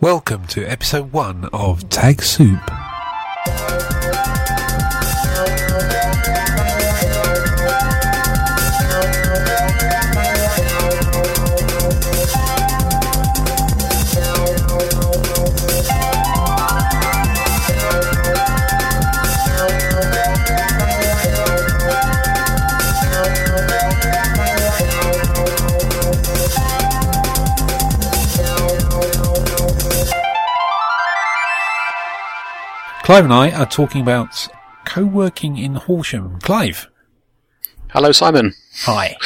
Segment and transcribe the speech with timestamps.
[0.00, 2.60] Welcome to episode one of Tag Soup.
[33.06, 34.48] Clive and I are talking about
[34.84, 36.40] co-working in Horsham.
[36.40, 36.88] Clive.
[37.90, 38.52] Hello, Simon.
[38.78, 39.16] Hi.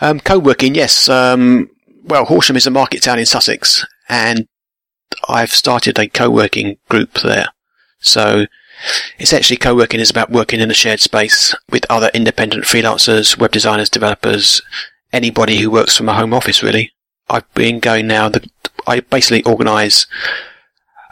[0.00, 1.08] Um, co-working, yes.
[1.08, 1.68] Um,
[2.04, 4.46] well, Horsham is a market town in Sussex, and
[5.28, 7.48] I've started a co-working group there.
[7.98, 8.46] So,
[9.18, 13.90] essentially, co-working is about working in a shared space with other independent freelancers, web designers,
[13.90, 14.62] developers,
[15.12, 16.92] anybody who works from a home office, really.
[17.28, 18.28] I've been going now.
[18.28, 18.48] The,
[18.86, 20.06] I basically organise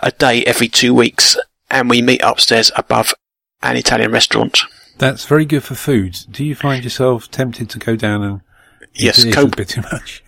[0.04, 1.36] a day every two weeks
[1.70, 3.14] and we meet upstairs above
[3.62, 4.60] an Italian restaurant.
[4.98, 6.18] That's very good for food.
[6.30, 8.40] Do you find yourself tempted to go down and
[8.92, 10.22] yes, co- a bit too much?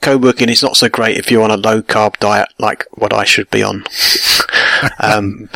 [0.00, 3.24] Co-working is not so great if you're on a low carb diet like what I
[3.24, 3.84] should be on.
[5.00, 5.48] um,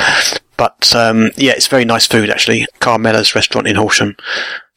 [0.57, 2.67] but um, yeah, it's very nice food actually.
[2.81, 4.17] Carmela's restaurant in Horsham.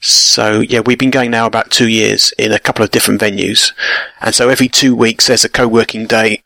[0.01, 3.73] So yeah, we've been going now about two years in a couple of different venues,
[4.21, 6.41] and so every two weeks there's a co-working day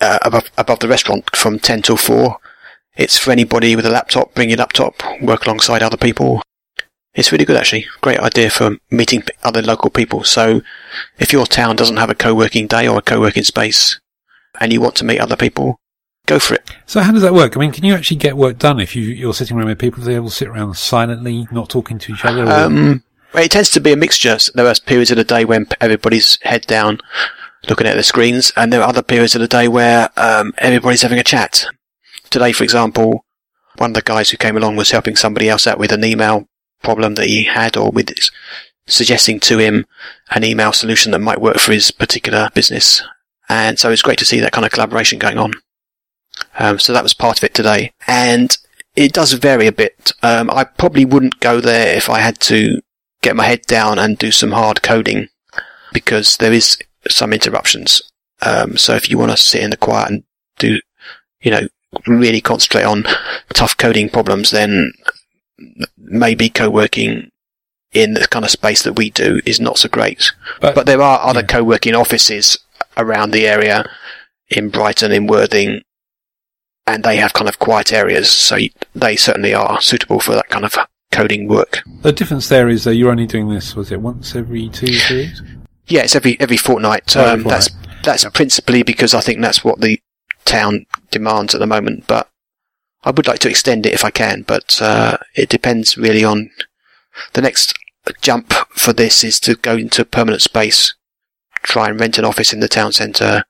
[0.00, 2.38] uh, above above the restaurant from ten till four,
[2.96, 6.42] it's for anybody with a laptop, bring your laptop, work alongside other people.
[7.14, 7.86] It's really good actually.
[8.00, 10.24] Great idea for meeting other local people.
[10.24, 10.62] So
[11.18, 14.00] if your town doesn't have a co-working day or a co-working space
[14.60, 15.78] and you want to meet other people,
[16.26, 16.70] go for it.
[16.86, 17.56] So how does that work?
[17.56, 20.02] I mean, can you actually get work done if you, you're sitting around with people?
[20.02, 22.46] Do they all sit around silently, not talking to each other?
[22.46, 24.38] Um, it tends to be a mixture.
[24.54, 27.00] There are periods of the day when everybody's head down
[27.68, 31.02] looking at the screens and there are other periods of the day where um, everybody's
[31.02, 31.66] having a chat
[32.34, 33.24] today, for example,
[33.76, 36.48] one of the guys who came along was helping somebody else out with an email
[36.82, 38.12] problem that he had or with
[38.88, 39.86] suggesting to him
[40.32, 43.02] an email solution that might work for his particular business.
[43.48, 45.52] And so it's great to see that kind of collaboration going on.
[46.58, 47.92] Um, so that was part of it today.
[48.08, 48.58] And
[48.96, 50.10] it does vary a bit.
[50.24, 52.80] Um, I probably wouldn't go there if I had to
[53.22, 55.28] get my head down and do some hard coding
[55.92, 56.78] because there is
[57.08, 58.02] some interruptions.
[58.42, 60.24] Um, so if you want to sit in the quiet and
[60.58, 60.80] do,
[61.40, 61.68] you know,
[62.06, 63.04] really concentrate on
[63.52, 64.92] tough coding problems, then
[65.96, 67.30] maybe co-working
[67.92, 70.32] in the kind of space that we do is not so great.
[70.60, 71.46] But, but there are other yeah.
[71.46, 72.58] co-working offices
[72.96, 73.88] around the area
[74.48, 75.82] in Brighton, in Worthing,
[76.86, 78.58] and they have kind of quiet areas, so
[78.94, 80.74] they certainly are suitable for that kind of
[81.12, 81.82] coding work.
[82.02, 85.42] The difference there is that you're only doing this, was it once every two years?
[85.86, 87.16] Yeah, it's every every fortnight.
[87.16, 87.70] Oh, um, that's
[88.02, 90.00] that's principally because I think that's what the
[90.44, 92.28] town demands at the moment, but
[93.04, 96.50] I would like to extend it if I can, but uh, it depends really on
[97.32, 97.74] the next
[98.20, 100.94] jump for this is to go into permanent space,
[101.62, 103.44] try and rent an office in the town centre,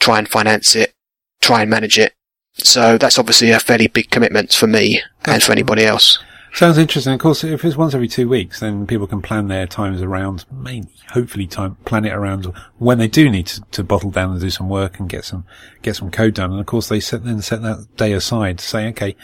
[0.00, 0.94] try and finance it,
[1.40, 2.14] try and manage it.
[2.58, 6.18] So that's obviously a fairly big commitment for me and for anybody else.
[6.56, 7.12] Sounds interesting.
[7.12, 10.46] Of course, if it's once every two weeks, then people can plan their times around,
[10.50, 12.46] mainly, hopefully time, plan it around
[12.78, 15.44] when they do need to, to bottle down and do some work and get some,
[15.82, 16.52] get some code done.
[16.52, 19.16] And of course, they set, then set that day aside to say, okay,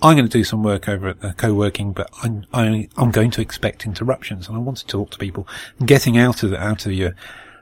[0.00, 3.32] I'm going to do some work over at the co-working, but I'm, I, I'm going
[3.32, 5.46] to expect interruptions and I want to talk to people.
[5.84, 7.14] Getting out of, out of your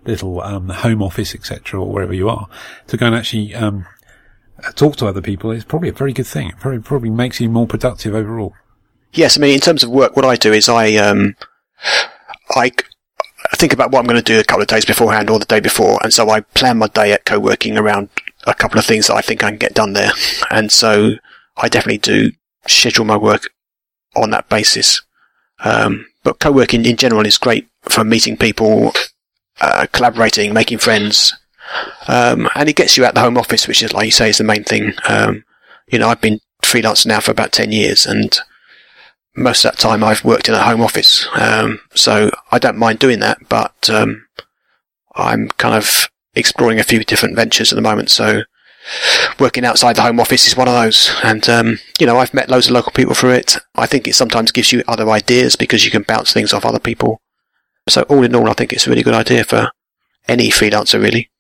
[0.05, 2.49] little, um, home office, etc., or wherever you are
[2.87, 3.87] to go and actually, um,
[4.77, 6.51] talk to other people is probably a very good thing.
[6.51, 8.55] It probably, probably makes you more productive overall.
[9.13, 11.37] Yes, I mean, in terms of work, what I do is I, um,
[12.55, 12.71] I
[13.55, 15.61] think about what I'm going to do a couple of days beforehand or the day
[15.61, 18.09] before, and so I plan my day at co-working around
[18.47, 20.13] a couple of things that I think I can get done there.
[20.51, 21.17] And so
[21.57, 22.33] I definitely do
[22.67, 23.51] schedule my work
[24.15, 25.03] on that basis.
[25.61, 28.93] Um, but co-working in general is great for meeting people,
[29.61, 31.35] uh, collaborating, making friends,
[32.09, 34.39] um, and it gets you out the home office, which is, like you say, is
[34.39, 34.93] the main thing.
[35.09, 35.45] Um,
[35.89, 38.39] you know, I've been freelance now for about 10 years and
[39.37, 41.27] most of that time I've worked in a home office.
[41.35, 44.27] Um, so I don't mind doing that, but, um,
[45.15, 48.11] I'm kind of exploring a few different ventures at the moment.
[48.11, 48.43] So
[49.39, 51.11] working outside the home office is one of those.
[51.23, 53.57] And, um, you know, I've met loads of local people through it.
[53.75, 56.79] I think it sometimes gives you other ideas because you can bounce things off other
[56.79, 57.21] people.
[57.89, 59.71] So all in all, I think it's a really good idea for
[60.29, 61.31] any freelancer, really.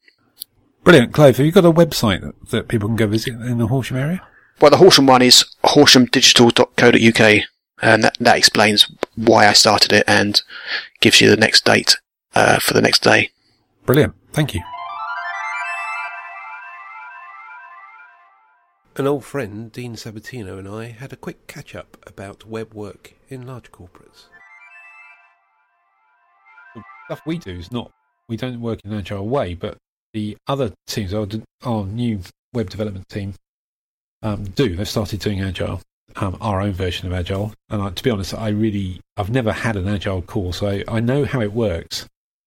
[0.84, 1.12] Brilliant.
[1.12, 3.96] Clive, have you got a website that, that people can go visit in the Horsham
[3.96, 4.22] area?
[4.60, 7.44] Well, the Horsham one is horshamdigital.co.uk
[7.82, 10.40] and that, that explains why I started it and
[11.00, 11.96] gives you the next date
[12.34, 13.31] uh, for the next day.
[13.84, 14.14] Brilliant.
[14.32, 14.62] Thank you.
[18.96, 23.12] An old friend, Dean Sabatino, and I had a quick catch up about web work
[23.28, 24.25] in large corporates.
[26.75, 27.90] The stuff we do is not,
[28.26, 29.76] we don't work in an agile way, but
[30.14, 31.26] the other teams, our,
[31.62, 32.20] our new
[32.55, 33.34] web development team,
[34.22, 34.75] um, do.
[34.75, 35.82] They've started doing agile,
[36.17, 37.53] um, our own version of agile.
[37.71, 40.85] And I, to be honest, I really, I've never had an agile course, so I,
[40.89, 42.07] I know how it works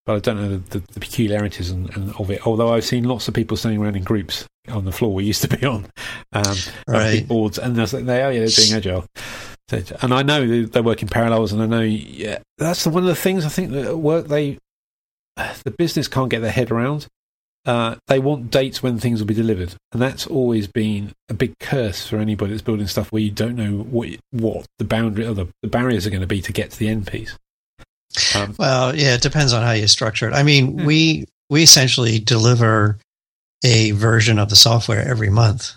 [0.09, 2.47] but I don't know the, the, the peculiarities and, and of it.
[2.47, 5.43] Although I've seen lots of people standing around in groups on the floor we used
[5.43, 5.85] to be on,
[6.33, 6.57] um,
[6.87, 7.27] right.
[7.27, 9.05] boards, and they're, they are yeah, they're doing agile.
[10.01, 13.13] And I know they're working in parallels, and I know yeah, that's one of the
[13.13, 14.57] things I think that work they
[15.35, 17.05] the business can't get their head around.
[17.69, 21.53] Uh, they want dates when things will be delivered, and that's always been a big
[21.59, 25.35] curse for anybody that's building stuff where you don't know what what the boundary or
[25.35, 27.37] the, the barriers are going to be to get to the end piece.
[28.33, 30.33] Um, well, yeah, it depends on how you structure it.
[30.33, 30.85] I mean, yeah.
[30.87, 32.97] we we essentially deliver
[33.63, 35.75] a version of the software every month.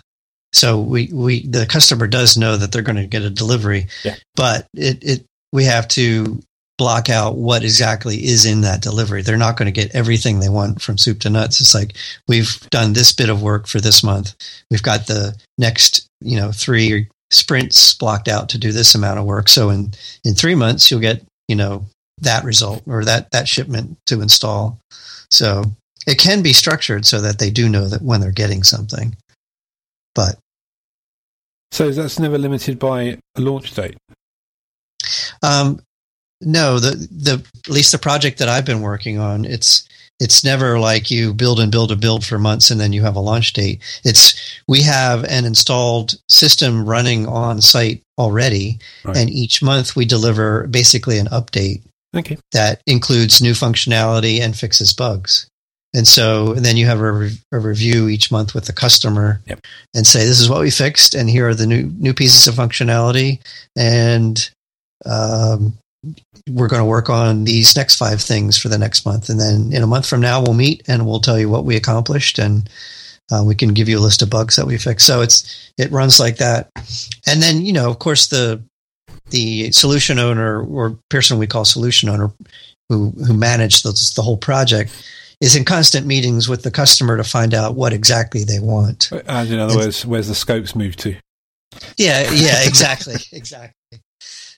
[0.51, 4.15] So we, we the customer does know that they're going to get a delivery, yeah.
[4.35, 6.41] but it, it we have to
[6.77, 9.21] block out what exactly is in that delivery.
[9.21, 11.61] They're not going to get everything they want from soup to nuts.
[11.61, 11.93] It's like
[12.27, 14.35] we've done this bit of work for this month.
[14.71, 19.25] We've got the next, you know, three sprints blocked out to do this amount of
[19.25, 19.49] work.
[19.49, 19.93] So in
[20.23, 21.85] in 3 months you'll get, you know,
[22.21, 24.79] that result or that that shipment to install.
[25.29, 25.63] So
[26.07, 29.15] it can be structured so that they do know that when they're getting something.
[30.15, 30.37] But
[31.71, 33.97] so that's never limited by a launch date.
[35.41, 35.81] Um,
[36.45, 39.87] no, the the at least the project that I've been working on, it's
[40.19, 43.15] it's never like you build and build and build for months and then you have
[43.15, 43.81] a launch date.
[44.03, 49.17] It's we have an installed system running on site already, right.
[49.17, 51.81] and each month we deliver basically an update
[52.15, 52.37] Okay.
[52.51, 55.47] That includes new functionality and fixes bugs.
[55.95, 59.41] And so and then you have a, re- a, review each month with the customer
[59.45, 59.59] yep.
[59.93, 62.55] and say, this is what we fixed, and here are the new new pieces of
[62.55, 63.39] functionality,
[63.77, 64.49] and
[65.05, 65.77] um,
[66.49, 69.29] we're going to work on these next five things for the next month.
[69.29, 71.75] And then in a month from now, we'll meet and we'll tell you what we
[71.75, 72.69] accomplished, and
[73.31, 75.07] uh, we can give you a list of bugs that we fixed.
[75.07, 76.69] So it's it runs like that.
[77.27, 78.61] And then you know, of course, the
[79.29, 82.31] the solution owner or person we call solution owner
[82.89, 84.91] who who managed the, the whole project
[85.41, 89.11] is in constant meetings with the customer to find out what exactly they want.
[89.27, 91.15] As in other and, words, where's the scopes moved to?
[91.97, 93.73] Yeah, yeah, exactly, exactly.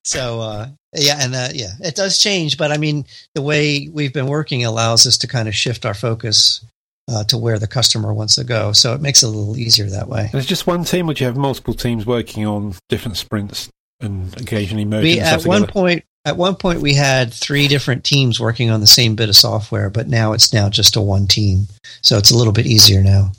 [0.05, 4.13] So uh, yeah, and uh, yeah, it does change, but I mean, the way we've
[4.13, 6.63] been working allows us to kind of shift our focus
[7.09, 8.71] uh, to where the customer wants to go.
[8.71, 10.29] So it makes it a little easier that way.
[10.33, 13.69] It's just one team, would you have multiple teams working on different sprints
[13.99, 18.39] and occasionally merging we, at one point at one point we had three different teams
[18.39, 21.67] working on the same bit of software but now it's now just a one team
[22.01, 23.31] so it's a little bit easier now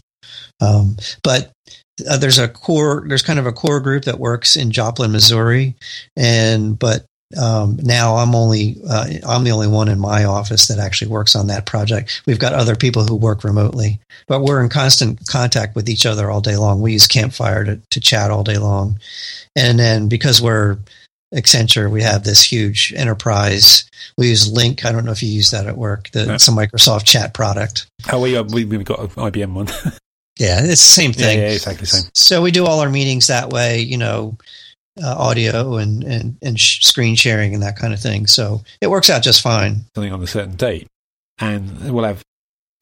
[0.60, 1.52] um, but
[2.08, 5.74] uh, there's a core there's kind of a core group that works in joplin missouri
[6.16, 7.06] and but
[7.36, 11.34] um, now I'm only uh, I'm the only one in my office that actually works
[11.34, 12.22] on that project.
[12.24, 13.98] We've got other people who work remotely,
[14.28, 16.80] but we're in constant contact with each other all day long.
[16.80, 19.00] We use Campfire to, to chat all day long,
[19.56, 20.78] and then because we're
[21.34, 23.90] Accenture, we have this huge enterprise.
[24.16, 24.84] We use Lync.
[24.84, 26.10] I don't know if you use that at work.
[26.10, 27.88] The, It's a Microsoft chat product.
[28.12, 29.66] Oh, we, uh, we, we've got an IBM one.
[30.38, 31.38] yeah, it's the same thing.
[31.38, 32.10] Yeah, yeah, exactly the same.
[32.14, 34.36] So we do all our meetings that way, you know,
[35.02, 38.26] uh, audio and, and, and sh- screen sharing and that kind of thing.
[38.26, 39.84] So it works out just fine.
[39.94, 40.88] Something on a certain date.
[41.38, 42.22] And we'll have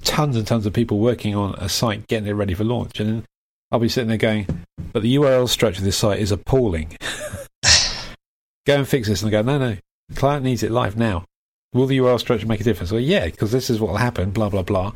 [0.02, 3.00] tons and tons of people working on a site getting it ready for launch.
[3.00, 3.24] And then
[3.72, 4.46] I'll be sitting there going,
[4.92, 6.96] but the URL structure of this site is appalling.
[8.66, 9.22] go and fix this.
[9.22, 9.76] And I go, no, no,
[10.08, 11.24] the client needs it live now.
[11.72, 12.92] Will the URL structure make a difference?
[12.92, 14.92] Well, yeah, because this is what will happen, blah, blah, blah.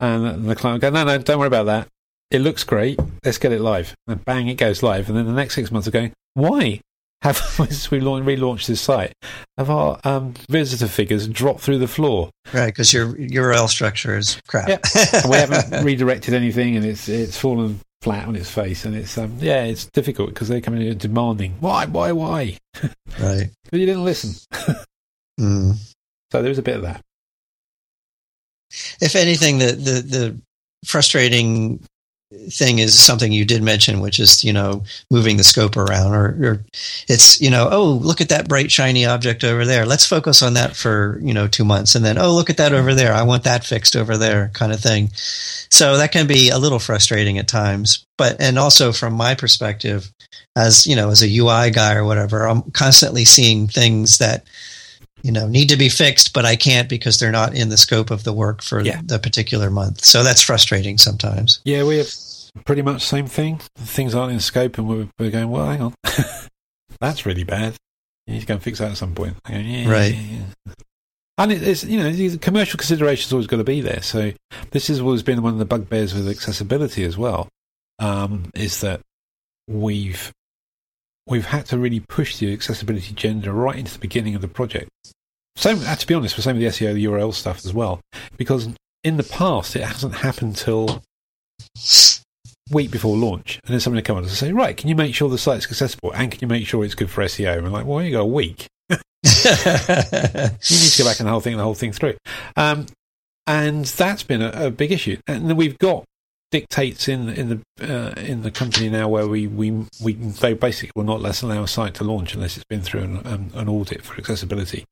[0.00, 1.88] And the client will go, no, no, don't worry about that.
[2.34, 2.98] It looks great.
[3.24, 3.94] Let's get it live.
[4.08, 5.08] And bang, it goes live.
[5.08, 6.80] And then the next six months are going, why
[7.22, 9.12] have, since we relaunched this site,
[9.56, 12.30] have our um, visitor figures dropped through the floor?
[12.52, 14.68] Right, because your URL structure is crap.
[14.68, 14.78] Yeah.
[15.30, 19.38] we haven't redirected anything and it's, it's fallen flat on its face, and it's um,
[19.38, 22.58] yeah, it's difficult because they're coming in demanding why, why, why,
[23.18, 23.48] right?
[23.70, 24.32] but you didn't listen.
[25.40, 25.74] mm.
[26.30, 27.00] So there was a bit of that.
[29.00, 30.40] If anything, the the the
[30.84, 31.80] frustrating
[32.50, 36.26] thing is something you did mention, which is you know moving the scope around, or,
[36.42, 36.64] or,
[37.08, 39.86] it's you know oh look at that bright shiny object over there.
[39.86, 42.72] Let's focus on that for you know two months, and then oh look at that
[42.72, 43.12] over there.
[43.12, 45.10] I want that fixed over there, kind of thing.
[45.14, 48.06] So that can be a little frustrating at times.
[48.16, 50.12] But and also from my perspective,
[50.56, 54.44] as you know, as a UI guy or whatever, I'm constantly seeing things that
[55.24, 58.10] you know need to be fixed but i can't because they're not in the scope
[58.12, 59.00] of the work for yeah.
[59.04, 62.08] the particular month so that's frustrating sometimes yeah we have
[62.64, 63.60] pretty much the same thing.
[63.76, 65.94] Things aren't in scope, and we're, we're going, well, hang on,
[67.00, 67.74] that's really bad.
[68.26, 69.36] You need to go and fix that at some point.
[69.44, 70.14] Going, yeah, Right.
[70.14, 70.74] yeah, yeah.
[71.36, 74.02] And it, it's you know the commercial consideration's always got to be there.
[74.02, 74.32] So
[74.70, 77.48] this has always been one of the bugbears with accessibility as well.
[77.98, 79.00] Um, is that
[79.66, 80.32] we've
[81.26, 84.90] we've had to really push the accessibility agenda right into the beginning of the project.
[85.56, 88.00] Same, to be honest, for some of the SEO, the URL stuff as well,
[88.36, 88.68] because
[89.04, 91.02] in the past it hasn't happened till
[92.70, 95.14] week before launch, and then somebody will come on and say, "Right, can you make
[95.14, 97.70] sure the site's accessible and can you make sure it's good for SEO?" And we're
[97.70, 98.66] like, "Well, you got a week.
[99.44, 102.16] You need to go back and the whole thing, the whole thing through."
[102.56, 102.86] Um,
[103.46, 105.18] and that's been a, a big issue.
[105.26, 106.04] And then we've got
[106.54, 110.92] dictates in in the uh, in the company now where we, we we they basically
[110.94, 113.68] will not let allow a site to launch unless it's been through an, an, an
[113.68, 114.84] audit for accessibility,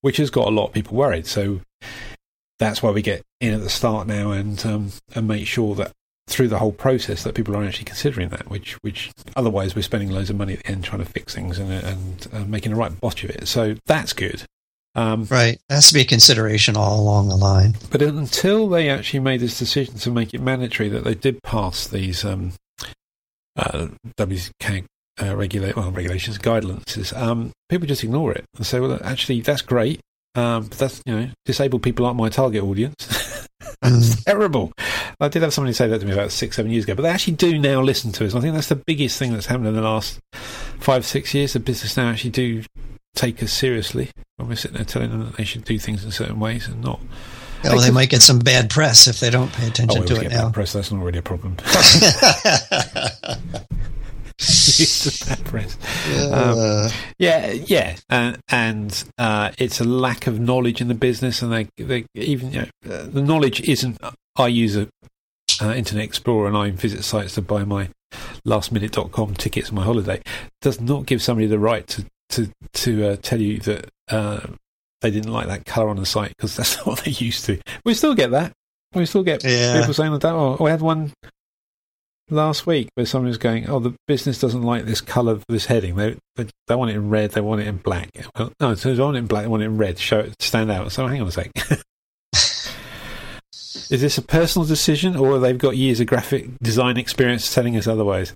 [0.00, 1.26] which has got a lot of people worried.
[1.26, 1.60] So
[2.60, 5.90] that's why we get in at the start now and um, and make sure that
[6.28, 10.10] through the whole process that people are actually considering that, which which otherwise we're spending
[10.10, 12.78] loads of money at the end trying to fix things and and uh, making the
[12.78, 13.48] right botch of it.
[13.48, 14.44] So that's good.
[14.98, 15.54] Um, right.
[15.54, 17.76] It has to be a consideration all along the line.
[17.92, 21.86] but until they actually made this decision to make it mandatory that they did pass
[21.86, 22.52] these um,
[23.56, 23.86] uh,
[24.16, 24.86] WCAG
[25.22, 29.62] uh, regula- well, regulations, guidelines, um, people just ignore it and say, well, actually, that's
[29.62, 30.00] great.
[30.34, 33.46] Um, but that's, you know, disabled people aren't my target audience.
[33.82, 34.72] that's terrible.
[35.20, 37.08] I did have somebody say that to me about six, seven years ago, but they
[37.08, 38.34] actually do now listen to us.
[38.34, 41.52] I think that's the biggest thing that's happened in the last five, six years.
[41.52, 42.64] The business now actually do
[43.18, 46.10] take us seriously when we're sitting there telling them that they should do things in
[46.10, 47.00] certain ways and not.
[47.64, 50.14] Oh, they might get some bad press if they don't pay Oh, attention we to
[50.16, 50.50] it get bad now.
[50.52, 50.72] press.
[50.72, 51.56] That's not really a problem.
[55.26, 55.76] Bad press.
[56.08, 61.52] Uh, Yeah, yeah, and and uh, it's a lack of knowledge in the business, and
[61.52, 63.98] they, they even you know, uh, the knowledge isn't.
[64.36, 64.88] I use a
[65.60, 67.88] uh, Internet Explorer and I visit sites to buy my
[68.46, 70.22] lastminute.com tickets on my holiday.
[70.62, 74.40] Does not give somebody the right to to to uh, tell you that uh,
[75.00, 77.60] they didn't like that color on the site because that's not what they used to.
[77.84, 78.52] We still get that.
[78.94, 79.78] We still get Yeah.
[79.78, 80.24] people saying that.
[80.24, 81.12] Oh, we had one
[82.30, 85.66] last week where someone was going, "Oh, the business doesn't like this color for this
[85.66, 85.96] heading.
[85.96, 87.32] They, they they want it in red.
[87.32, 88.10] They want it in black.
[88.36, 89.42] Well, no, so they want it in black.
[89.44, 89.98] They want it in red.
[89.98, 90.92] Show it stand out.
[90.92, 91.50] So hang on a sec.
[93.90, 97.86] Is this a personal decision, or they've got years of graphic design experience telling us
[97.86, 98.34] otherwise?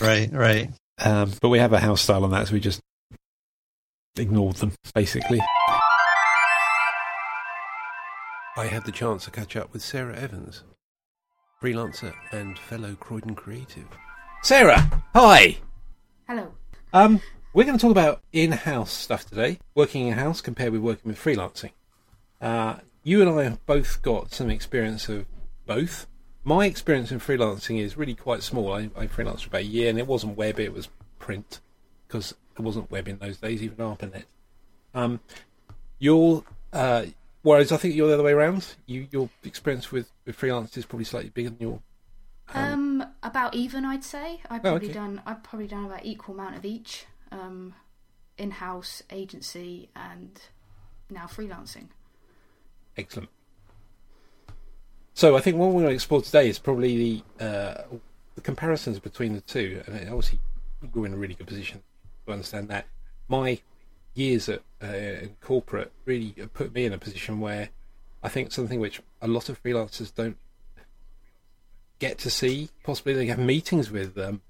[0.00, 0.70] right, right.
[1.00, 2.80] Um, but we have a house style on that, so we just
[4.16, 5.40] ignored them basically.
[8.56, 10.62] I had the chance to catch up with Sarah Evans,
[11.62, 13.86] freelancer and fellow Croydon creative.
[14.42, 15.56] Sarah, hi.
[16.28, 16.52] Hello.
[16.92, 17.20] Um,
[17.54, 19.58] we're going to talk about in-house stuff today.
[19.74, 21.70] Working in-house compared with working with freelancing.
[22.40, 25.26] Uh, you and I have both got some experience of
[25.66, 26.06] both.
[26.44, 28.72] My experience in freelancing is really quite small.
[28.72, 30.88] I, I freelanced for about a year, and it wasn't web; it was
[31.18, 31.60] print
[32.06, 34.24] because there wasn't web in those days, even ARPANET.
[34.94, 35.20] Um,
[35.98, 37.06] your uh,
[37.42, 38.74] whereas I think you're the other way around.
[38.86, 41.80] You, your experience with, with freelance is probably slightly bigger than your.
[42.54, 44.40] Um, about even, I'd say.
[44.50, 44.94] I've Oh, probably okay.
[44.94, 45.22] done.
[45.24, 47.06] I've probably done about equal amount of each.
[47.30, 47.74] Um,
[48.38, 50.40] in-house agency and
[51.10, 51.88] now freelancing.
[52.96, 53.28] Excellent.
[55.14, 57.82] So I think what we're going to explore today is probably the uh,
[58.34, 60.40] the comparisons between the two, and obviously
[60.94, 61.82] you're in a really good position
[62.26, 62.86] to understand that.
[63.28, 63.60] My
[64.14, 67.70] years at uh, corporate really put me in a position where
[68.22, 70.36] I think something which a lot of freelancers don't
[71.98, 72.70] get to see.
[72.82, 74.42] Possibly they have meetings with um,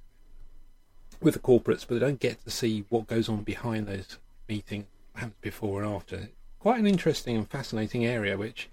[1.21, 4.87] with the corporates, but they don't get to see what goes on behind those meetings,
[5.15, 6.29] happens before and after.
[6.59, 8.69] Quite an interesting and fascinating area, which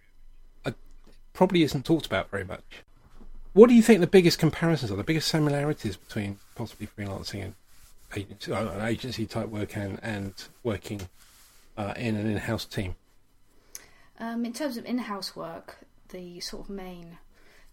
[0.65, 0.71] uh,
[1.33, 2.83] probably isn't talked about very much.
[3.53, 7.55] What do you think the biggest comparisons are, the biggest similarities between possibly freelancing and
[8.15, 11.01] agency, uh, agency type work and, and working
[11.77, 12.95] uh, in an in-house team?
[14.19, 15.77] Um, in terms of in-house work,
[16.09, 17.17] the sort of main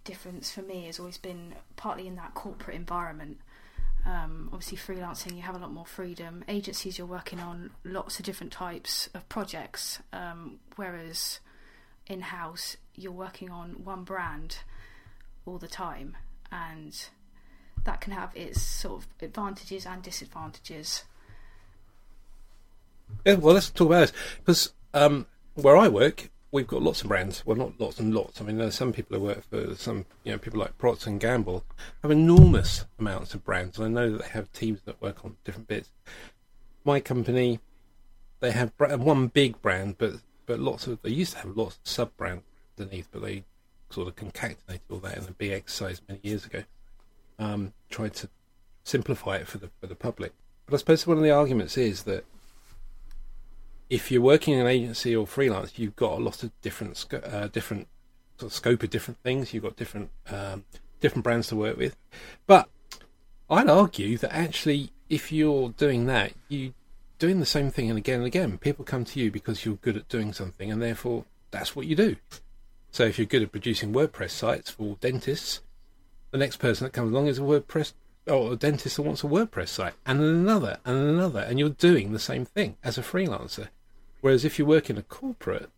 [0.04, 3.38] difference for me has always been partly in that corporate environment.
[4.04, 6.44] Um, obviously, freelancing you have a lot more freedom.
[6.46, 11.40] Agencies you're working on lots of different types of projects, um, whereas
[12.06, 14.58] in-house you're working on one brand
[15.44, 16.16] all the time,
[16.52, 17.08] and
[17.86, 21.04] that can have its sort of advantages and disadvantages.
[23.24, 27.08] Yeah, well, let's talk about this because um, where I work, we've got lots of
[27.08, 27.44] brands.
[27.46, 28.40] Well, not lots and lots.
[28.40, 31.20] I mean, there's some people who work for some, you know, people like Procter and
[31.20, 31.64] Gamble
[32.02, 35.36] have enormous amounts of brands, and I know that they have teams that work on
[35.44, 35.90] different bits.
[36.84, 37.60] My company,
[38.40, 40.14] they have one big brand, but
[40.46, 42.44] but lots of they used to have lots of sub brands
[42.78, 43.44] underneath, but they
[43.90, 46.64] sort of concatenated all that in a big exercise many years ago.
[47.38, 48.28] Um, tried to
[48.84, 50.32] simplify it for the for the public.
[50.66, 52.24] But I suppose one of the arguments is that
[53.88, 57.48] if you're working in an agency or freelance, you've got a lot of different uh,
[57.48, 57.88] different
[58.38, 59.54] sort of scope of different things.
[59.54, 60.64] You've got different um,
[61.00, 61.96] different brands to work with.
[62.46, 62.68] But
[63.48, 66.72] I'd argue that actually, if you're doing that, you're
[67.18, 68.58] doing the same thing and again and again.
[68.58, 71.94] People come to you because you're good at doing something, and therefore that's what you
[71.94, 72.16] do.
[72.90, 75.60] So if you're good at producing WordPress sites for dentists,
[76.30, 77.92] the next person that comes along is a WordPress
[78.26, 82.12] or a dentist that wants a WordPress site, and another and another, and you're doing
[82.12, 83.68] the same thing as a freelancer.
[84.20, 85.70] Whereas if you work in a corporate,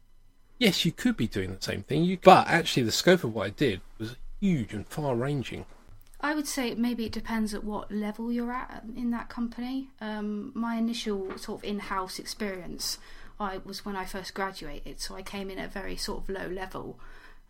[0.58, 3.46] yes, you could be doing the same thing, you, but actually the scope of what
[3.46, 5.66] I did was huge and far-ranging.
[6.20, 9.90] I would say maybe it depends at what level you're at in that company.
[10.00, 12.98] Um, my initial sort of in-house experience,
[13.38, 16.28] I was when I first graduated, so I came in at a very sort of
[16.28, 16.98] low level,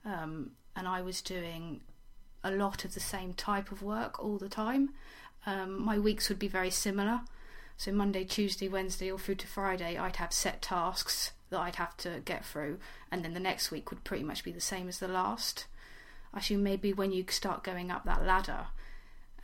[0.05, 1.81] um, and I was doing
[2.49, 4.91] a lot of the same type of work all the time.
[5.47, 7.21] Um, my weeks would be very similar.
[7.77, 11.97] So Monday, Tuesday, Wednesday, or through to Friday, I'd have set tasks that I'd have
[11.99, 12.79] to get through,
[13.11, 15.67] and then the next week would pretty much be the same as the last.
[16.35, 18.67] I assume maybe when you start going up that ladder,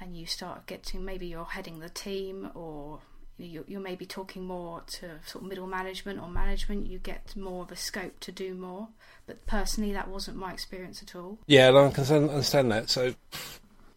[0.00, 3.00] and you start getting maybe you're heading the team, or
[3.36, 7.62] you're, you're maybe talking more to sort of middle management or management, you get more
[7.62, 8.88] of a scope to do more.
[9.26, 11.38] But personally, that wasn't my experience at all.
[11.46, 12.90] Yeah, and I can understand that.
[12.90, 13.14] So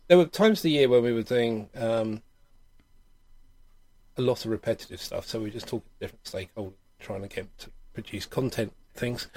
[0.08, 2.22] there were times of the year when we were doing um,
[4.18, 5.28] a lot of repetitive stuff.
[5.28, 9.28] So we just talking to different stakeholders, trying to get to produce content things.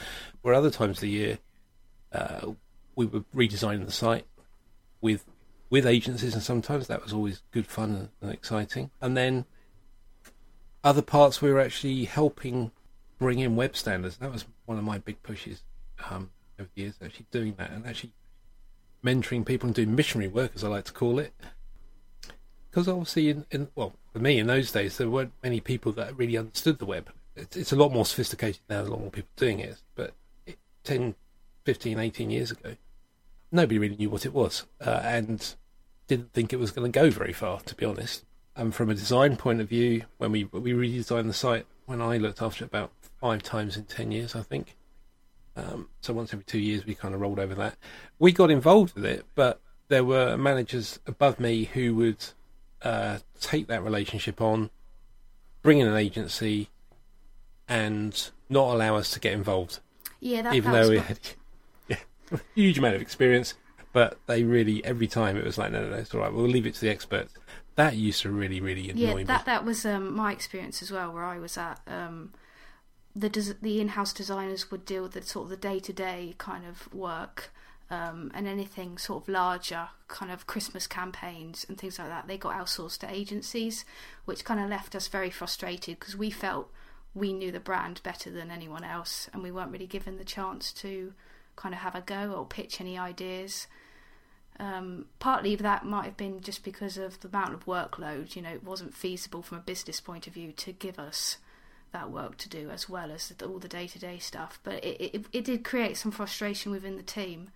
[0.43, 1.39] Where other times of the year,
[2.13, 2.53] uh,
[2.97, 4.25] we were redesigning the site
[5.01, 5.25] with
[5.69, 8.91] with agencies, and sometimes that was always good fun and, and exciting.
[9.01, 9.45] And then
[10.83, 12.71] other parts, we were actually helping
[13.19, 14.17] bring in web standards.
[14.17, 15.63] That was one of my big pushes
[16.09, 18.13] um, over the years, actually doing that and actually
[19.05, 21.33] mentoring people and doing missionary work, as I like to call it.
[22.71, 26.17] Because obviously, in, in well, for me in those days, there weren't many people that
[26.17, 27.11] really understood the web.
[27.37, 28.77] It's, it's a lot more sophisticated now.
[28.77, 30.15] There's a lot more people doing it, but
[30.47, 31.15] it, 10,
[31.65, 32.77] 15, 18 years ago,
[33.51, 35.55] nobody really knew what it was uh, and
[36.07, 38.25] didn't think it was going to go very far, to be honest.
[38.61, 42.19] And from a design point of view, when we we redesigned the site, when I
[42.19, 44.77] looked after it about five times in ten years, I think.
[45.57, 47.77] Um, so once every two years, we kind of rolled over that.
[48.19, 52.23] We got involved with it, but there were managers above me who would
[52.83, 54.69] uh, take that relationship on,
[55.63, 56.69] bring in an agency,
[57.67, 59.81] and not allow us to get involved.
[60.21, 61.19] Yeah, that, even that though was we had
[61.89, 61.97] yeah,
[62.33, 63.55] a huge amount of experience,
[63.93, 66.33] but they really every time it was like, no, no, no, it's all right.
[66.33, 67.35] We'll leave it to the experts.
[67.77, 69.25] That used to really, really annoy yeah, me.
[69.25, 71.81] that that was um, my experience as well, where I was at.
[71.87, 72.33] Um,
[73.15, 76.93] the des- the in-house designers would deal with the sort of the day-to-day kind of
[76.93, 77.53] work,
[77.91, 82.29] um, and anything sort of larger, kind of Christmas campaigns and things like that.
[82.29, 83.85] They got outsourced to agencies,
[84.27, 86.71] which kind of left us very frustrated because we felt
[87.15, 90.73] we knew the brand better than anyone else, and we weren't really given the chance
[90.75, 91.13] to
[91.61, 93.67] kind of have a go or pitch any ideas.
[94.59, 98.35] Um, partly that might have been just because of the amount of workload.
[98.35, 101.37] You know, it wasn't feasible from a business point of view to give us
[101.93, 104.59] that work to do as well as all the day to day stuff.
[104.63, 107.51] But it, it, it did create some frustration within the team.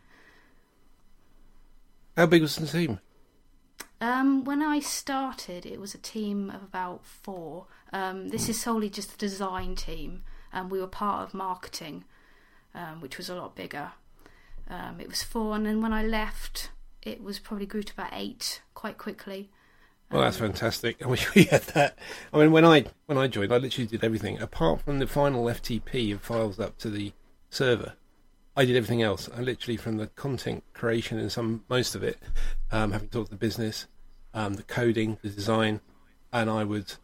[2.16, 3.00] How big was the team?
[4.00, 7.66] Um, when I started, it was a team of about four.
[7.92, 12.04] Um, this is solely just the design team, and we were part of marketing,
[12.74, 13.92] um, which was a lot bigger.
[14.68, 16.70] Um, it was four, and then when I left,
[17.02, 19.50] it was probably grew to about eight quite quickly.
[20.10, 21.02] Well, that's fantastic.
[21.04, 21.98] I wish we had that.
[22.32, 25.44] I mean, when I when I joined, I literally did everything apart from the final
[25.44, 27.12] FTP of files up to the
[27.50, 27.94] server.
[28.56, 29.28] I did everything else.
[29.36, 32.18] I literally from the content creation and some most of it,
[32.70, 33.86] um, having talked to the business,
[34.32, 35.80] um, the coding, the design,
[36.32, 36.94] and I would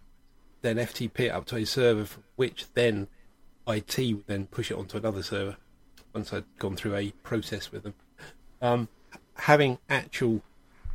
[0.62, 2.06] then FTP it up to a server,
[2.36, 3.08] which then
[3.70, 5.56] IT would then push it onto another server
[6.12, 7.94] once I'd gone through a process with them.
[8.60, 8.88] Um,
[9.34, 10.42] having actual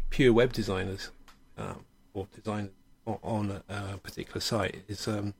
[0.09, 1.11] pure web designers
[1.57, 1.83] um,
[2.13, 2.71] or designers
[3.05, 5.33] on a, particular site is um,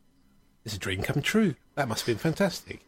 [0.63, 1.55] is a dream come true.
[1.75, 2.81] That must have been fantastic.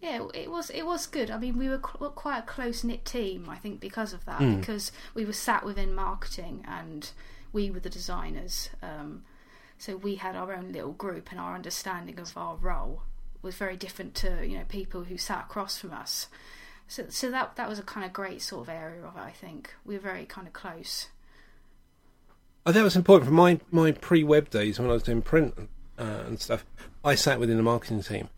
[0.00, 0.70] Yeah, it was.
[0.70, 1.30] It was good.
[1.30, 3.48] I mean, we were quite a close knit team.
[3.48, 4.60] I think because of that, Mm.
[4.60, 7.10] because we were sat within marketing and
[7.52, 8.70] we were the designers.
[8.82, 9.24] Um,
[9.76, 13.02] so we had our own little group, and our understanding of our role
[13.42, 16.28] was very different to you know people who sat across from us.
[16.88, 19.20] So, so that that was a kind of great sort of area of it.
[19.20, 21.08] I think we were very kind of close.
[22.66, 25.54] Think it was important for my, my pre web days when I was doing print
[25.98, 26.64] uh, and stuff.
[27.04, 28.28] I sat within the marketing team,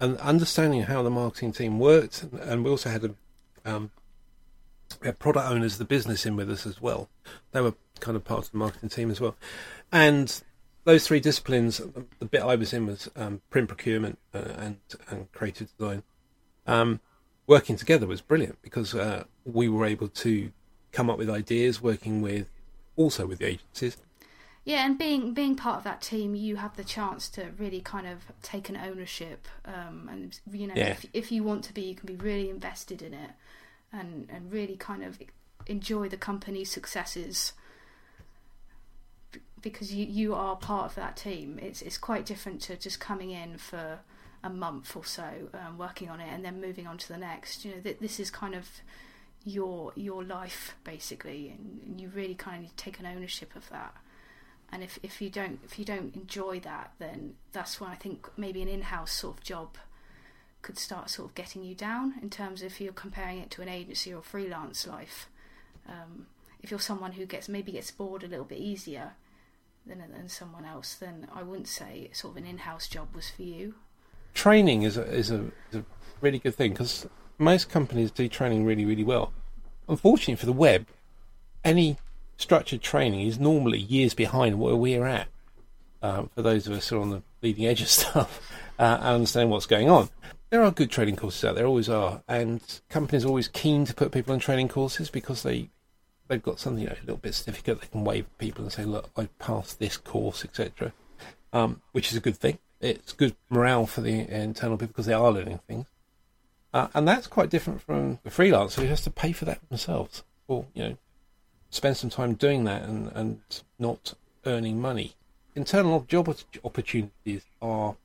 [0.00, 3.14] and understanding how the marketing team worked, and, we also had a
[3.66, 3.90] um,
[5.02, 7.10] We had product owners, the business in with us as well.
[7.52, 9.36] They were kind of part of the marketing team as well.
[9.92, 10.42] And
[10.88, 11.82] those three disciplines,
[12.18, 14.78] the bit I was in was um, print procurement uh, and
[15.10, 16.02] and creative design.
[16.66, 17.00] Um,
[17.46, 20.50] working together was brilliant because uh, we were able to
[20.90, 22.46] come up with ideas, working with
[22.96, 23.98] also with the agencies.
[24.64, 28.06] Yeah, and being being part of that team, you have the chance to really kind
[28.06, 30.92] of take an ownership, um, and you know, Yeah.
[30.92, 33.32] if, if you want to be, you can be really invested in it,
[33.92, 35.18] and and really kind of
[35.66, 37.52] enjoy the company's successes
[39.70, 41.58] because you you are part of that team.
[41.60, 44.00] It's it's quite different to just coming in for
[44.42, 47.64] a month or so, um, working on it, and then moving on to the next.
[47.64, 48.68] You know, th- this is kind of
[49.44, 53.68] your your life basically, and you really kind of need to take an ownership of
[53.70, 53.94] that
[54.70, 58.28] and if, if you don't if you don't enjoy that then that's when I think
[58.36, 59.76] maybe an in-house sort of job
[60.62, 63.62] could start sort of getting you down in terms of if you're comparing it to
[63.62, 65.28] an agency or freelance life
[65.88, 66.26] um,
[66.62, 69.12] if you're someone who gets maybe gets bored a little bit easier
[69.88, 73.42] than, than someone else then I wouldn't say sort of an in-house job was for
[73.42, 73.74] you
[74.38, 75.84] training is a, is a, is a
[76.20, 77.06] really good thing because
[77.38, 79.32] most companies do training really, really well.
[79.88, 80.86] Unfortunately for the web,
[81.64, 81.96] any
[82.36, 85.28] structured training is normally years behind where we're at.
[86.00, 88.40] Um, for those of us who are on the leading edge of stuff
[88.78, 90.08] uh, and understand what's going on.
[90.50, 93.94] There are good training courses out there, always are, and companies are always keen to
[93.94, 95.68] put people on training courses because they
[96.28, 99.10] they've got something, know, a little bit significant, they can wave people and say, look,
[99.16, 100.92] I passed this course, etc.
[101.52, 102.58] Um, which is a good thing.
[102.80, 105.86] It's good morale for the internal people because they are learning things.
[106.72, 110.22] Uh, and that's quite different from the freelancer who has to pay for that themselves
[110.46, 110.96] or, you know,
[111.70, 113.40] spend some time doing that and, and
[113.78, 114.14] not
[114.44, 115.14] earning money.
[115.54, 117.96] Internal job opportunities are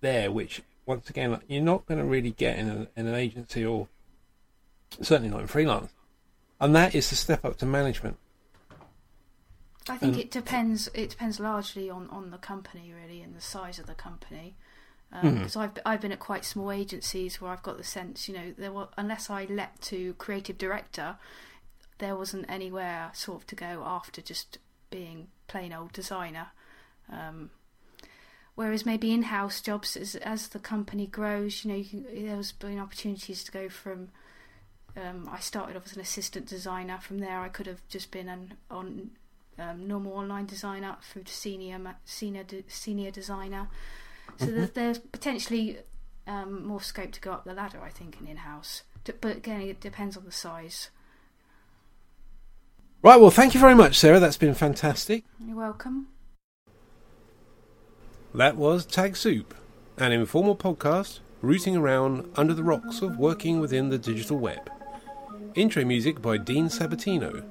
[0.00, 3.64] there, which, once again, you're not going to really get in, a, in an agency
[3.64, 3.88] or
[5.00, 5.92] certainly not in freelance.
[6.60, 8.16] And that is the step up to management.
[9.88, 10.88] I think Um, it depends.
[10.92, 14.56] It depends largely on, on the company, really, and the size of the company.
[15.10, 18.52] Because I've I've been at quite small agencies where I've got the sense, you know,
[18.58, 21.16] there were unless I leapt to creative director,
[21.96, 24.58] there wasn't anywhere sort of to go after just
[24.90, 26.48] being plain old designer.
[27.10, 27.50] Um,
[28.54, 32.78] whereas maybe in-house jobs, as as the company grows, you know, you can, there's been
[32.78, 34.10] opportunities to go from.
[35.00, 36.98] Um, I started off as an assistant designer.
[37.00, 39.10] From there, I could have just been an on
[39.58, 43.68] um, normal online designer through to senior senior de- senior designer.
[44.38, 45.78] So there's, there's potentially
[46.26, 48.82] um, more scope to go up the ladder, I think, in in-house.
[49.20, 50.90] But again, it depends on the size.
[53.02, 54.20] Right, well, thank you very much, Sarah.
[54.20, 55.24] That's been fantastic.
[55.44, 56.08] You're welcome.
[58.34, 59.54] That was Tag Soup,
[59.96, 64.70] an informal podcast rooting around under the rocks of working within the digital web.
[65.54, 67.42] Intro music by Dean Sabatino.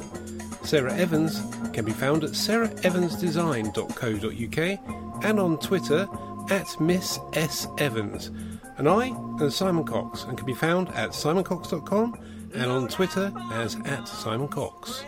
[0.64, 1.42] Sarah Evans
[1.74, 6.08] can be found at sarahevansdesign.co.uk and on Twitter
[6.50, 7.68] at Miss S.
[7.78, 8.32] Evans.
[8.78, 12.18] And I am Simon Cox and can be found at simoncox.com
[12.54, 15.04] and on Twitter as at Simon Cox.